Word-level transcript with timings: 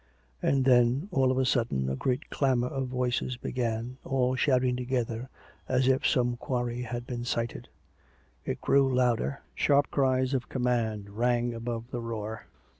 And 0.41 0.65
then, 0.65 1.09
all 1.11 1.31
on 1.31 1.39
a 1.39 1.45
sudden, 1.45 1.87
a 1.87 1.95
great 1.95 2.31
clamour 2.31 2.69
of 2.69 2.87
voices 2.87 3.37
began, 3.37 3.97
all 4.03 4.35
shouting 4.35 4.75
together, 4.75 5.29
as 5.69 5.87
if 5.87 6.07
some 6.07 6.37
quarry 6.37 6.81
had 6.81 7.05
been 7.05 7.23
sighted: 7.23 7.67
it 8.43 8.61
grew 8.61 8.91
louder, 8.91 9.41
sharp 9.53 9.91
cries 9.91 10.33
of 10.33 10.49
command 10.49 11.11
rang 11.11 11.53
above 11.53 11.91
the 11.91 12.01
roar. 12.01 12.47